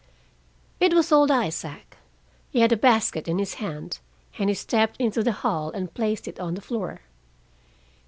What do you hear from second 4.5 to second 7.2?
stepped into the hall and placed it on the floor.